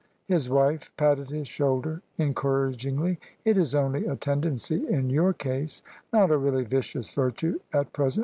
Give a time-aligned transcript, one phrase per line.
[0.25, 6.31] His wife patted his shoulder encouragingly." It is only a tendency in your case— not
[6.31, 8.19] a really vicious virtue at present.